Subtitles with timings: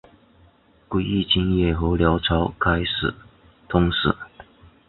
[0.87, 3.13] 归义军也和辽朝开始
[3.69, 4.15] 通使。